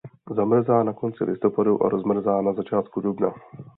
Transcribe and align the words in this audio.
Zamrzá 0.35 0.83
na 0.83 0.93
konci 0.93 1.23
listopadu 1.25 1.83
a 1.83 1.89
rozmrzá 1.89 2.41
na 2.41 2.53
začátku 2.53 3.01
dubna. 3.01 3.33